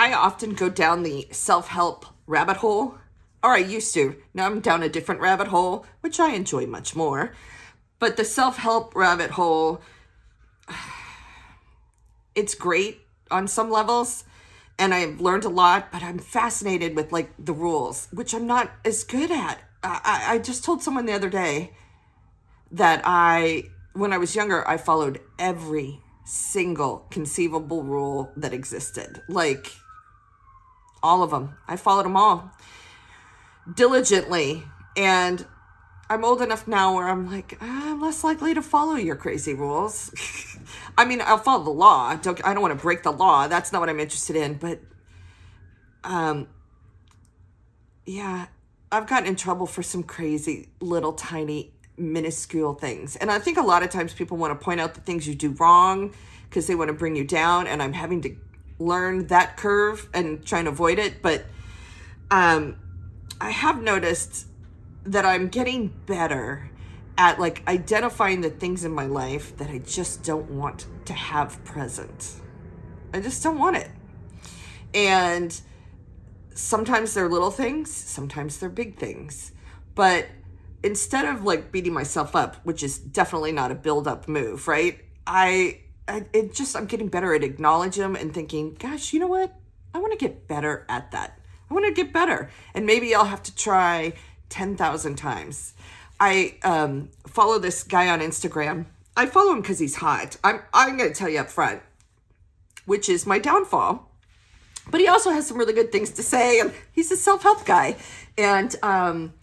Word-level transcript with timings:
I 0.00 0.14
often 0.14 0.54
go 0.54 0.70
down 0.70 1.02
the 1.02 1.28
self 1.30 1.68
help 1.68 2.06
rabbit 2.26 2.56
hole, 2.56 2.94
or 3.44 3.50
I 3.50 3.58
used 3.58 3.92
to. 3.92 4.16
Now 4.32 4.46
I'm 4.46 4.60
down 4.60 4.82
a 4.82 4.88
different 4.88 5.20
rabbit 5.20 5.48
hole, 5.48 5.84
which 6.00 6.18
I 6.18 6.32
enjoy 6.32 6.64
much 6.64 6.96
more. 6.96 7.34
But 7.98 8.16
the 8.16 8.24
self 8.24 8.56
help 8.56 8.94
rabbit 8.96 9.32
hole, 9.32 9.82
it's 12.34 12.54
great 12.54 13.02
on 13.30 13.46
some 13.46 13.70
levels 13.70 14.24
and 14.78 14.94
I've 14.94 15.20
learned 15.20 15.44
a 15.44 15.50
lot, 15.50 15.92
but 15.92 16.02
I'm 16.02 16.18
fascinated 16.18 16.96
with 16.96 17.12
like 17.12 17.32
the 17.38 17.52
rules, 17.52 18.08
which 18.10 18.32
I'm 18.32 18.46
not 18.46 18.70
as 18.86 19.04
good 19.04 19.30
at. 19.30 19.58
I, 19.82 20.24
I 20.28 20.38
just 20.38 20.64
told 20.64 20.82
someone 20.82 21.04
the 21.04 21.12
other 21.12 21.28
day 21.28 21.72
that 22.72 23.02
I, 23.04 23.64
when 23.92 24.14
I 24.14 24.18
was 24.18 24.34
younger, 24.34 24.66
I 24.66 24.78
followed 24.78 25.20
every 25.38 26.00
single 26.24 27.06
conceivable 27.10 27.82
rule 27.82 28.32
that 28.36 28.54
existed. 28.54 29.20
Like 29.28 29.70
all 31.02 31.22
of 31.22 31.30
them. 31.30 31.56
I 31.68 31.76
followed 31.76 32.04
them 32.04 32.16
all 32.16 32.52
diligently. 33.74 34.64
And 34.96 35.46
I'm 36.08 36.24
old 36.24 36.42
enough 36.42 36.66
now 36.66 36.94
where 36.94 37.08
I'm 37.08 37.30
like, 37.30 37.56
I'm 37.60 38.00
less 38.00 38.24
likely 38.24 38.54
to 38.54 38.62
follow 38.62 38.96
your 38.96 39.16
crazy 39.16 39.54
rules. 39.54 40.12
I 40.98 41.04
mean, 41.04 41.20
I'll 41.24 41.38
follow 41.38 41.64
the 41.64 41.70
law. 41.70 42.14
Don't, 42.16 42.44
I 42.44 42.52
don't 42.52 42.62
want 42.62 42.76
to 42.76 42.82
break 42.82 43.02
the 43.02 43.12
law. 43.12 43.46
That's 43.46 43.72
not 43.72 43.80
what 43.80 43.88
I'm 43.88 44.00
interested 44.00 44.36
in. 44.36 44.54
But, 44.54 44.80
um, 46.02 46.48
yeah, 48.04 48.46
I've 48.90 49.06
gotten 49.06 49.28
in 49.28 49.36
trouble 49.36 49.66
for 49.66 49.82
some 49.82 50.02
crazy 50.02 50.70
little 50.80 51.12
tiny 51.12 51.72
minuscule 51.96 52.74
things. 52.74 53.14
And 53.16 53.30
I 53.30 53.38
think 53.38 53.56
a 53.56 53.62
lot 53.62 53.82
of 53.82 53.90
times 53.90 54.12
people 54.12 54.36
want 54.36 54.58
to 54.58 54.64
point 54.64 54.80
out 54.80 54.94
the 54.94 55.00
things 55.00 55.28
you 55.28 55.34
do 55.34 55.50
wrong 55.52 56.12
because 56.48 56.66
they 56.66 56.74
want 56.74 56.88
to 56.88 56.94
bring 56.94 57.14
you 57.14 57.24
down. 57.24 57.68
And 57.68 57.80
I'm 57.80 57.92
having 57.92 58.20
to 58.22 58.34
learn 58.80 59.28
that 59.28 59.56
curve 59.56 60.08
and 60.12 60.44
trying 60.44 60.64
to 60.64 60.70
avoid 60.70 60.98
it. 60.98 61.22
But 61.22 61.44
um, 62.30 62.76
I 63.40 63.50
have 63.50 63.80
noticed 63.80 64.46
that 65.04 65.24
I'm 65.24 65.48
getting 65.48 65.88
better 66.06 66.70
at 67.16 67.38
like 67.38 67.62
identifying 67.68 68.40
the 68.40 68.50
things 68.50 68.84
in 68.84 68.92
my 68.92 69.06
life 69.06 69.56
that 69.58 69.68
I 69.68 69.78
just 69.78 70.24
don't 70.24 70.50
want 70.50 70.86
to 71.04 71.12
have 71.12 71.62
present. 71.64 72.34
I 73.12 73.20
just 73.20 73.42
don't 73.42 73.58
want 73.58 73.76
it. 73.76 73.90
And 74.94 75.60
sometimes 76.54 77.14
they're 77.14 77.28
little 77.28 77.50
things, 77.50 77.90
sometimes 77.90 78.58
they're 78.58 78.68
big 78.68 78.98
things. 78.98 79.52
But 79.94 80.26
instead 80.82 81.26
of 81.26 81.44
like 81.44 81.70
beating 81.70 81.92
myself 81.92 82.34
up, 82.34 82.56
which 82.64 82.82
is 82.82 82.98
definitely 82.98 83.52
not 83.52 83.70
a 83.70 83.74
build 83.74 84.08
up 84.08 84.28
move, 84.28 84.66
right? 84.66 84.98
I, 85.26 85.80
I 86.10 86.26
it 86.32 86.54
just 86.54 86.76
I'm 86.76 86.86
getting 86.86 87.08
better 87.08 87.34
at 87.34 87.44
acknowledging 87.44 88.02
them 88.02 88.16
and 88.16 88.34
thinking, 88.34 88.74
gosh, 88.74 89.12
you 89.12 89.20
know 89.20 89.28
what? 89.28 89.54
I 89.94 89.98
want 89.98 90.12
to 90.12 90.18
get 90.18 90.48
better 90.48 90.84
at 90.88 91.10
that. 91.12 91.38
I 91.70 91.74
want 91.74 91.86
to 91.86 91.92
get 91.92 92.12
better. 92.12 92.50
And 92.74 92.84
maybe 92.84 93.14
I'll 93.14 93.24
have 93.24 93.42
to 93.44 93.54
try 93.54 94.14
10,000 94.48 95.16
times. 95.16 95.74
I 96.18 96.56
um, 96.64 97.10
follow 97.26 97.58
this 97.58 97.82
guy 97.82 98.08
on 98.08 98.20
Instagram. 98.20 98.86
I 99.16 99.26
follow 99.26 99.52
him 99.52 99.60
because 99.60 99.78
he's 99.78 99.96
hot. 99.96 100.36
I'm, 100.44 100.60
I'm 100.74 100.96
going 100.96 101.10
to 101.10 101.14
tell 101.14 101.28
you 101.28 101.40
up 101.40 101.50
front, 101.50 101.82
which 102.86 103.08
is 103.08 103.26
my 103.26 103.38
downfall. 103.38 104.10
But 104.90 105.00
he 105.00 105.08
also 105.08 105.30
has 105.30 105.46
some 105.46 105.56
really 105.56 105.72
good 105.72 105.92
things 105.92 106.10
to 106.12 106.22
say, 106.22 106.58
and 106.58 106.72
he's 106.92 107.10
a 107.10 107.16
self 107.16 107.42
help 107.42 107.64
guy. 107.64 107.96
And 108.36 108.74
um, 108.82 109.34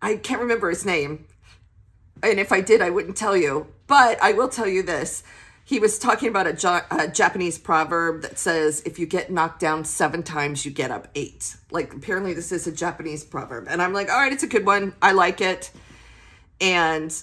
I 0.00 0.16
can't 0.16 0.40
remember 0.40 0.70
his 0.70 0.86
name. 0.86 1.26
And 2.22 2.38
if 2.38 2.52
I 2.52 2.60
did, 2.60 2.80
I 2.80 2.90
wouldn't 2.90 3.16
tell 3.16 3.36
you. 3.36 3.66
But 3.86 4.22
I 4.22 4.32
will 4.32 4.48
tell 4.48 4.68
you 4.68 4.82
this 4.82 5.22
he 5.68 5.78
was 5.78 5.98
talking 5.98 6.30
about 6.30 6.46
a, 6.46 6.54
jo- 6.54 6.80
a, 6.90 7.08
Japanese 7.08 7.58
proverb 7.58 8.22
that 8.22 8.38
says, 8.38 8.80
if 8.86 8.98
you 8.98 9.04
get 9.04 9.30
knocked 9.30 9.60
down 9.60 9.84
seven 9.84 10.22
times, 10.22 10.64
you 10.64 10.70
get 10.70 10.90
up 10.90 11.08
eight. 11.14 11.58
Like, 11.70 11.92
apparently, 11.92 12.32
this 12.32 12.52
is 12.52 12.66
a 12.66 12.72
Japanese 12.72 13.22
proverb. 13.22 13.66
And 13.68 13.82
I'm 13.82 13.92
like, 13.92 14.10
all 14.10 14.16
right, 14.16 14.32
it's 14.32 14.42
a 14.42 14.46
good 14.46 14.64
one. 14.64 14.94
I 15.02 15.12
like 15.12 15.42
it. 15.42 15.70
And 16.58 17.14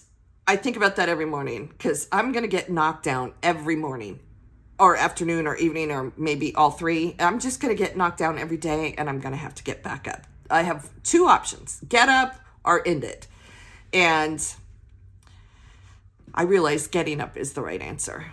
I 0.45 0.57
think 0.57 0.77
about 0.77 0.97
that 0.97 1.09
every 1.09 1.25
morning 1.25 1.73
because 1.75 2.07
I'm 2.11 2.33
going 2.33 2.43
to 2.43 2.47
get 2.47 2.69
knocked 2.69 3.01
down 3.01 3.33
every 3.41 3.75
morning 3.75 4.19
or 4.77 4.95
afternoon 4.95 5.47
or 5.47 5.55
evening 5.55 5.89
or 5.89 6.13
maybe 6.15 6.53
all 6.53 6.69
three. 6.69 7.15
I'm 7.17 7.39
just 7.39 7.59
going 7.59 7.75
to 7.75 7.83
get 7.83 7.97
knocked 7.97 8.19
down 8.19 8.37
every 8.37 8.57
day 8.57 8.93
and 8.95 9.09
I'm 9.09 9.21
going 9.21 9.33
to 9.33 9.39
have 9.39 9.55
to 9.55 9.63
get 9.63 9.81
back 9.81 10.07
up. 10.07 10.27
I 10.51 10.61
have 10.61 10.91
two 11.01 11.25
options 11.25 11.81
get 11.89 12.09
up 12.09 12.39
or 12.63 12.87
end 12.87 13.03
it. 13.03 13.25
And 13.91 14.39
I 16.37 16.43
realize 16.43 16.87
getting 16.87 17.21
up 17.21 17.37
is 17.37 17.53
the 17.53 17.61
right 17.61 17.81
answer. 17.81 18.25